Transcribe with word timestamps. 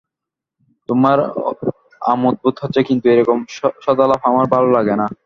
তোমার 0.89 1.17
আমোদ 2.01 2.35
বোধ 2.43 2.55
হচ্ছে, 2.63 2.81
কিন্তু 2.89 3.05
এরকম 3.13 3.37
সদালাপ 3.85 4.21
আমার 4.23 4.45
ভালো 4.55 4.67
লাগে 4.77 4.95
না। 4.95 5.07